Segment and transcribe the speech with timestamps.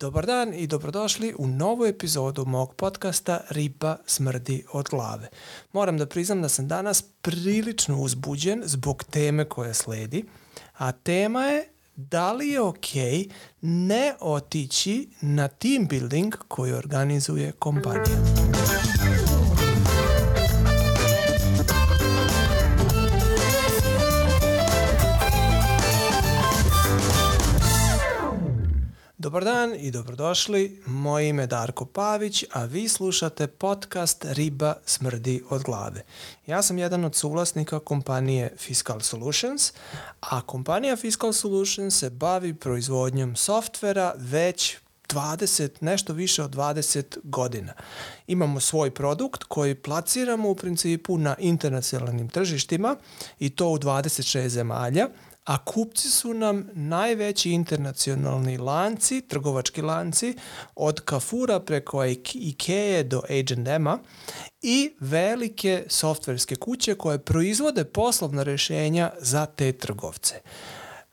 [0.00, 5.28] Dobar dan i dobrodošli u novu epizodu mog podcasta Riba smrdi od glave.
[5.72, 10.24] Moram da priznam da sam danas prilično uzbuđen zbog teme koja sledi,
[10.76, 12.86] a tema je da li je ok
[13.60, 18.47] ne otići na team building koji organizuje kompanija.
[29.28, 30.82] Dobar dan i dobrodošli.
[30.86, 36.02] Moje ime je Darko Pavić, a vi slušate podcast Riba smrdi od glave.
[36.46, 39.72] Ja sam jedan od suvlasnika kompanije Fiscal Solutions,
[40.20, 44.76] a kompanija Fiscal Solutions se bavi proizvodnjom softvera već
[45.08, 47.72] 20, nešto više od 20 godina.
[48.26, 52.96] Imamo svoj produkt koji placiramo u principu na internacionalnim tržištima
[53.38, 55.08] i to u 26 zemalja–
[55.48, 60.36] a kupci su nam najveći internacionalni lanci, trgovački lanci,
[60.74, 63.98] od Kafura preko Ikea do H&M-a
[64.62, 70.34] i velike softverske kuće koje proizvode poslovna rešenja za te trgovce.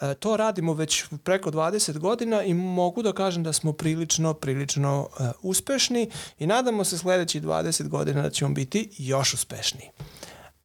[0.00, 5.08] E, to radimo već preko 20 godina i mogu da kažem da smo prilično, prilično
[5.20, 9.90] uh, uspešni i nadamo se sledeći 20 godina da ćemo biti još uspešniji.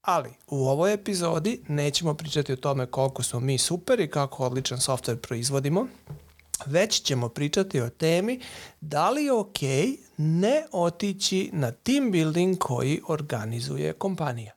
[0.07, 4.77] Ali u ovoj epizodi nećemo pričati o tome koliko smo mi super i kako odličan
[4.77, 5.87] software proizvodimo,
[6.65, 8.41] već ćemo pričati o temi
[8.81, 9.59] da li je ok
[10.17, 14.56] ne otići na team building koji organizuje kompanija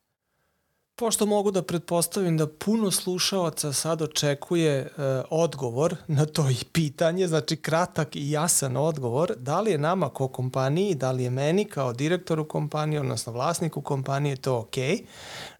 [1.01, 4.89] pošto mogu da pretpostavim da puno slušaoca sad očekuje e,
[5.31, 10.29] odgovor na to i pitanje, znači kratak i jasan odgovor, da li je nama kao
[10.29, 14.75] kompaniji, da li je meni kao direktoru kompanije, odnosno vlasniku kompanije to ok,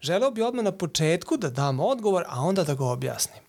[0.01, 3.43] želeo bi odmah na početku da dam odgovor, a onda da ga objasnim.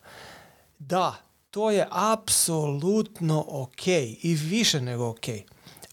[0.78, 1.14] Da,
[1.50, 3.86] to je apsolutno ok
[4.22, 5.26] i više nego ok.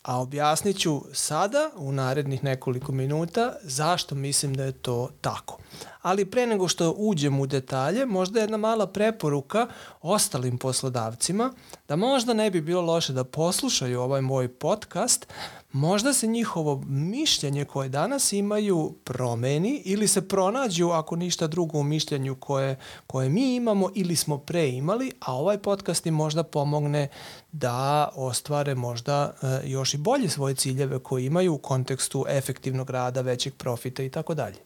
[0.04, 5.58] A objasnit ću sada u narednih nekoliko minuta zašto mislim da je to tako.
[6.02, 9.68] Ali pre nego što uđem u detalje, možda jedna mala preporuka
[10.02, 11.54] ostalim poslodavcima
[11.88, 15.28] da možda ne bi bilo loše da poslušaju ovaj moj podcast,
[15.72, 21.84] možda se njihovo mišljenje koje danas imaju promeni ili se pronađu ako ništa drugo u
[21.84, 27.08] mišljenju koje, koje mi imamo ili smo pre imali, a ovaj podcast im možda pomogne
[27.52, 33.22] da ostvare možda e, još i bolje svoje ciljeve koje imaju u kontekstu efektivnog rada,
[33.22, 34.58] većeg profita i tako dalje.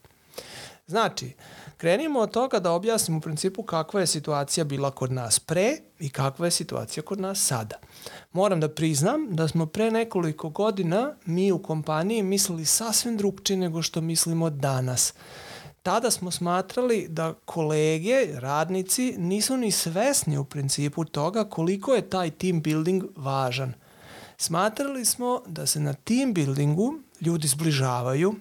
[0.88, 1.34] Znači,
[1.78, 6.10] krenimo od toga da objasnim u principu kakva je situacija bila kod nas pre i
[6.10, 7.76] kakva je situacija kod nas sada.
[8.32, 13.82] Moram da priznam da smo pre nekoliko godina mi u kompaniji mislili sasvim drugčije nego
[13.82, 15.14] što mislimo danas.
[15.84, 22.32] Tada smo smatrali da kolege, radnici nisu ni svesni u principu toga koliko je taj
[22.32, 23.74] team building važan.
[24.38, 28.36] Smatrali smo da se na team buildingu ljudi zbližavaju,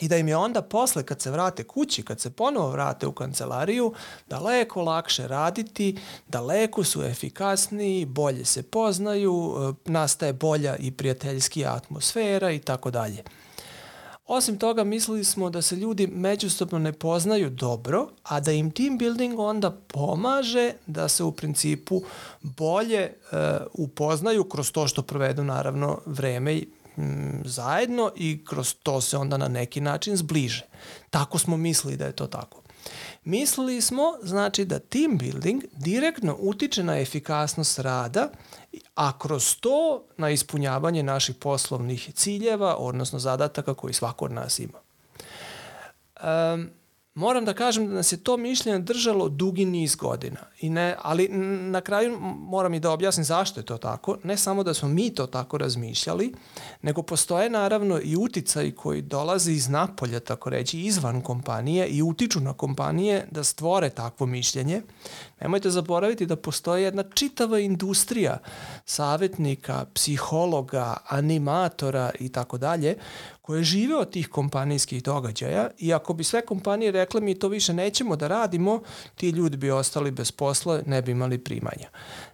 [0.00, 3.12] i da im je onda posle kad se vrate kući, kad se ponovo vrate u
[3.12, 3.92] kancelariju,
[4.28, 9.54] daleko lakše raditi, daleko su efikasniji, bolje se poznaju,
[9.86, 13.22] e, nastaje bolja i prijateljskija atmosfera i tako dalje.
[14.26, 18.98] Osim toga, mislili smo da se ljudi međusobno ne poznaju dobro, a da im team
[18.98, 22.02] building onda pomaže da se u principu
[22.42, 23.38] bolje uh,
[23.72, 26.62] upoznaju kroz to što provedu naravno vreme
[26.96, 30.64] Mm, zajedno i kroz to se onda na neki način zbliže.
[31.10, 32.62] Tako smo mislili da je to tako.
[33.24, 38.30] Mislili smo, znači, da team building direktno utiče na efikasnost rada,
[38.94, 44.78] a kroz to na ispunjavanje naših poslovnih ciljeva, odnosno zadataka koji svako od nas ima.
[46.54, 46.70] Um,
[47.14, 50.40] moram da kažem da nas je to mišljenje držalo dugi niz godina.
[50.60, 51.28] I ne, ali
[51.60, 54.16] na kraju moram i da objasnim zašto je to tako.
[54.24, 56.34] Ne samo da smo mi to tako razmišljali,
[56.82, 62.40] nego postoje naravno i uticaj koji dolaze iz napolja, tako reći, izvan kompanije i utiču
[62.40, 64.82] na kompanije da stvore takvo mišljenje.
[65.40, 68.38] Nemojte zaboraviti da postoji jedna čitava industrija
[68.84, 72.96] savetnika, psihologa, animatora i tako dalje
[73.44, 77.74] koje žive od tih kompanijskih događaja i ako bi sve kompanije rekle mi to više
[77.74, 78.82] nećemo da radimo,
[79.14, 81.88] ti ljudi bi ostali bez posla, ne bi imali primanja.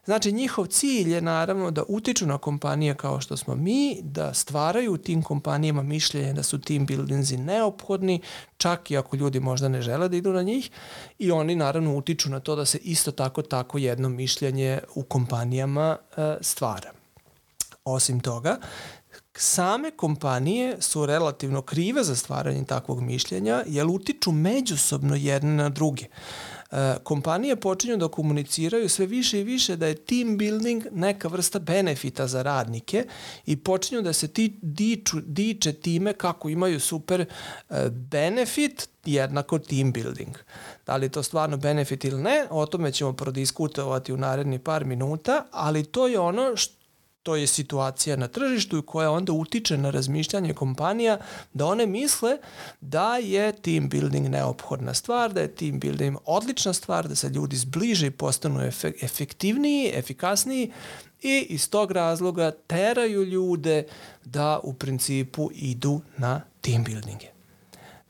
[0.04, 4.92] Znači njihov cilj je naravno da utiču na kompanije kao što smo mi, da stvaraju
[4.92, 8.20] u tim kompanijama mišljenje da su team buildingsi neophodni,
[8.56, 10.70] čak i ako ljudi možda ne žele da idu na njih
[11.18, 15.96] i oni naravno utiču na to da se isto tako tako jedno mišljenje u kompanijama
[16.16, 16.92] e, stvara.
[17.84, 18.56] Osim toga,
[19.34, 26.04] same kompanije su relativno krive za stvaranje takvog mišljenja, jer utiču međusobno jedne na druge.
[26.70, 31.58] e, kompanije počinju da komuniciraju sve više i više da je team building neka vrsta
[31.58, 33.06] benefita za radnike
[33.46, 39.92] i počinju da se ti diču, diče time kako imaju super e, benefit jednako team
[39.92, 40.36] building.
[40.86, 44.84] Da li je to stvarno benefit ili ne, o tome ćemo prodiskutovati u naredni par
[44.84, 46.79] minuta, ali to je ono što
[47.22, 51.18] to je situacija na tržištu koja onda utiče na razmišljanje kompanija
[51.52, 52.38] da one misle
[52.80, 57.56] da je team building neophodna stvar, da je team building odlična stvar, da se ljudi
[57.56, 58.60] zbliže i postanu
[59.02, 60.72] efektivniji, efikasniji
[61.22, 63.86] i iz tog razloga teraju ljude
[64.24, 67.39] da u principu idu na team buildinge.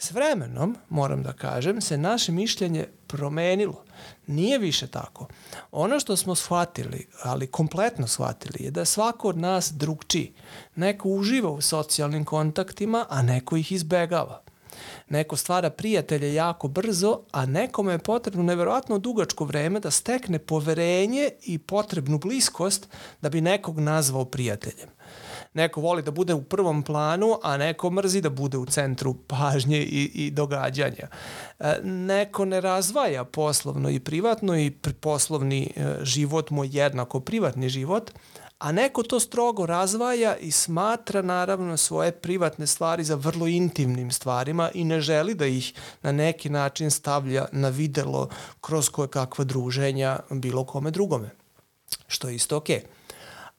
[0.03, 3.85] S vremenom, moram da kažem, se naše mišljenje promenilo.
[4.27, 5.27] Nije više tako.
[5.73, 10.33] Ono što smo shvatili, ali kompletno shvatili, je da svako od nas drugčiji.
[10.75, 14.43] Neko uživa u socijalnim kontaktima, a neko ih izbegava.
[15.09, 21.31] Neko stvara prijatelje jako brzo, a nekome je potrebno neverovatno dugačko vreme da stekne poverenje
[21.43, 22.89] i potrebnu bliskost
[23.21, 24.89] da bi nekog nazvao prijateljem.
[25.55, 29.79] Neko voli da bude u prvom planu, a neko mrzi da bude u centru pažnje
[29.79, 31.09] i, i događanja.
[31.59, 38.11] E, neko ne razvaja poslovno i privatno i poslovni e, život mu jednako privatni život,
[38.61, 44.71] a neko to strogo razvaja i smatra naravno svoje privatne stvari za vrlo intimnim stvarima
[44.75, 45.73] i ne želi da ih
[46.03, 48.29] na neki način stavlja na videlo
[48.61, 51.31] kroz koje kakva druženja bilo kome drugome.
[52.07, 52.77] Što je isto okej.
[52.77, 53.01] Okay.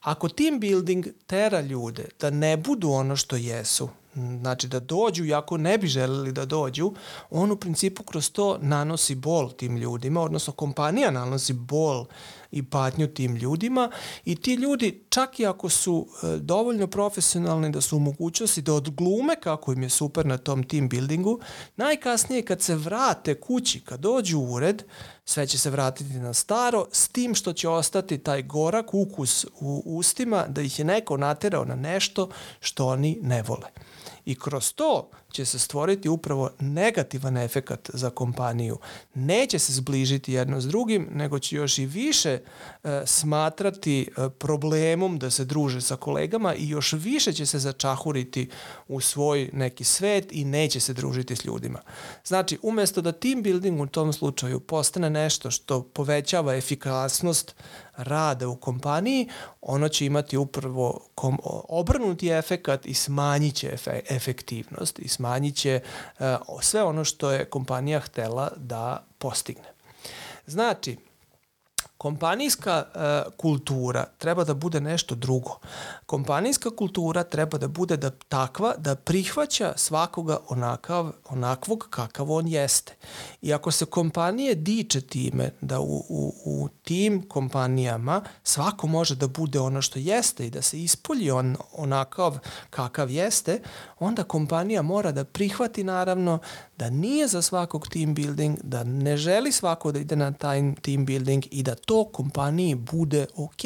[0.00, 5.34] Ako team building tera ljude da ne budu ono što jesu, znači da dođu i
[5.34, 6.92] ako ne bi želeli da dođu,
[7.30, 12.06] on u principu kroz to nanosi bol tim ljudima, odnosno kompanija nanosi bol
[12.52, 13.90] i patnju tim ljudima
[14.24, 18.74] i ti ljudi čak i ako su e, dovoljno profesionalni da su u mogućnosti da
[18.74, 21.40] odglume kako im je super na tom team buildingu,
[21.76, 24.82] najkasnije kad se vrate kući, kad dođu u ured,
[25.24, 29.82] sve će se vratiti na staro, s tim što će ostati taj gorak ukus u
[29.86, 32.28] ustima da ih je neko naterao na nešto
[32.60, 33.68] što oni ne vole.
[34.24, 38.78] I kroz to će se stvoriti upravo negativan efekat za kompaniju.
[39.14, 42.38] Neće se zbližiti jedno s drugim, nego će još i više
[42.84, 48.50] e, smatrati e, problemom da se druže sa kolegama i još više će se začahuriti
[48.88, 51.80] u svoj neki svet i neće se družiti s ljudima.
[52.24, 57.54] Znači, umesto da team building u tom slučaju postane nešto što povećava efikasnost
[57.96, 59.28] rada u kompaniji,
[59.60, 65.80] ono će imati upravo kom, obrnuti efekat i smanjit će efe, efektivnost i smanjit će
[66.18, 66.26] uh,
[66.60, 69.72] sve ono što je kompanija htela da postigne.
[70.46, 70.96] Znači,
[72.02, 75.58] Kompanijska e, kultura treba da bude nešto drugo.
[76.06, 82.94] Kompanijska kultura treba da bude da takva da prihvaća svakoga onakav, onakvog kakav on jeste.
[83.42, 89.28] I ako se kompanije diče time da u, u, u tim kompanijama svako može da
[89.28, 92.38] bude ono što jeste i da se ispolji on onakav
[92.70, 93.60] kakav jeste,
[93.98, 96.38] onda kompanija mora da prihvati naravno
[96.82, 101.04] da nije za svakog team building, da ne želi svako da ide na taj team
[101.06, 103.62] building i da to kompaniji bude ok,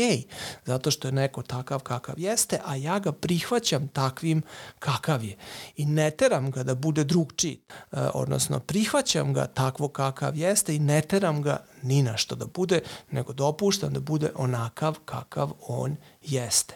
[0.65, 4.43] zato što je neko takav kakav jeste, a ja ga prihvaćam takvim
[4.79, 5.37] kakav je.
[5.77, 7.61] I ne teram ga da bude drugčiji,
[7.93, 12.47] e, odnosno prihvaćam ga takvo kakav jeste i ne teram ga ni na što da
[12.47, 12.81] bude,
[13.11, 16.75] nego dopuštam da bude onakav kakav on jeste.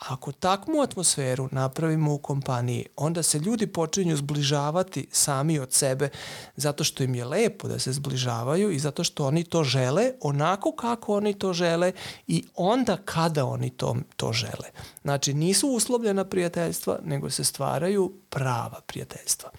[0.00, 6.08] Ako takvu atmosferu napravimo u kompaniji, onda se ljudi počinju zbližavati sami od sebe
[6.56, 10.72] zato što im je lepo da se zbližavaju i zato što oni to žele onako
[10.72, 11.92] kako oni to žele
[12.26, 14.70] i onda kada oni to, to žele.
[15.02, 19.50] Znači nisu uslovljena prijateljstva, nego se stvaraju prava prijateljstva.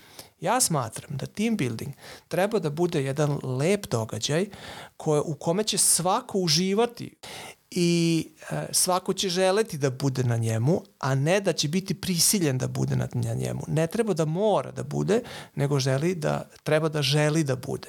[0.41, 1.93] Ja smatram da team building
[2.27, 4.45] treba da bude jedan lep događaj
[4.98, 7.15] koje, u kome će svako uživati
[7.71, 12.57] i e, svako će želeti da bude na njemu, a ne da će biti prisiljen
[12.57, 13.62] da bude na, na njemu.
[13.67, 15.21] Ne treba da mora da bude,
[15.55, 17.88] nego želi da, treba da želi da bude.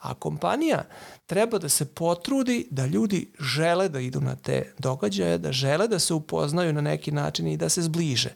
[0.00, 0.84] A kompanija
[1.26, 5.98] treba da se potrudi da ljudi žele da idu na te događaje, da žele da
[5.98, 8.34] se upoznaju na neki način i da se zbliže.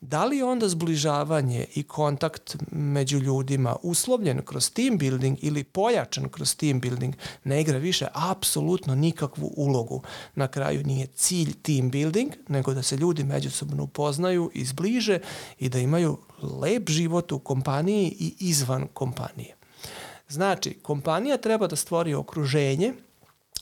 [0.00, 6.28] Da li je onda zbližavanje i kontakt među ljudima uslovljen kroz team building ili pojačan
[6.28, 7.14] kroz team building
[7.44, 10.02] ne igra više apsolutno nikakvu ulogu.
[10.34, 15.18] Na kraju nije cilj team building, nego da se ljudi međusobno upoznaju i zbliže
[15.58, 19.56] i da imaju lep život u kompaniji i izvan kompanije.
[20.28, 22.94] Znači, kompanija treba da stvori okruženje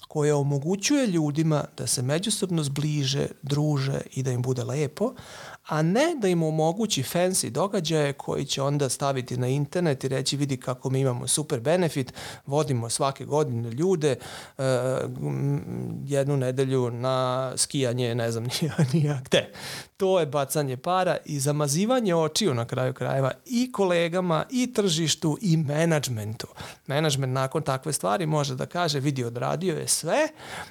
[0.08, 5.14] koja omogućuje ljudima da se međusobno zbliže, druže i da im bude lepo,
[5.66, 10.36] a ne da im omogući fancy događaje koji će onda staviti na internet i reći
[10.36, 12.12] vidi kako mi imamo super benefit,
[12.46, 14.16] vodimo svake godine ljude
[14.58, 14.64] uh,
[16.04, 19.52] jednu nedelju na skijanje, ne znam nija, nija gde.
[19.96, 25.56] To je bacanje para i zamazivanje očiju na kraju krajeva i kolegama i tržištu i
[25.56, 26.46] menadžmentu.
[26.86, 30.28] Menadžment nakon takve stvari može da kaže vidi odradio je sve,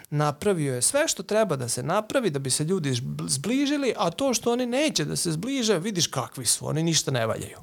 [0.10, 2.94] napravio je sve što treba da se napravi da bi se ljudi
[3.28, 7.26] zbližili, a to što oni neće da se zbliže, vidiš kakvi su, oni ništa ne
[7.26, 7.58] valjaju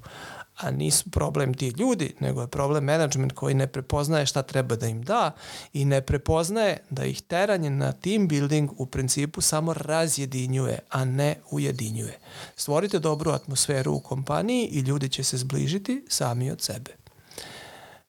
[0.63, 4.87] a nisu problem ti ljudi, nego je problem management koji ne prepoznaje šta treba da
[4.87, 5.31] im da
[5.73, 11.37] i ne prepoznaje da ih teranje na team building u principu samo razjedinjuje, a ne
[11.51, 12.19] ujedinjuje.
[12.57, 17.02] Stvorite dobru atmosferu u kompaniji i ljudi će se zbližiti sami od sebe.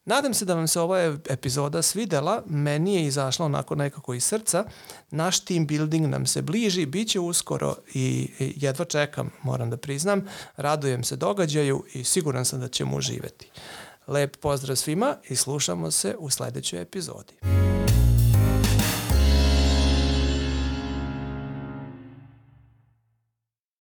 [0.05, 4.65] Nadam se da vam se ova epizoda svidela, meni je izašla onako nekako iz srca,
[5.11, 10.27] naš team building nam se bliži, bit će uskoro i jedva čekam, moram da priznam,
[10.55, 13.49] radujem se događaju i siguran sam da ćemo uživeti.
[14.07, 17.33] Lep pozdrav svima i slušamo se u sledećoj epizodi.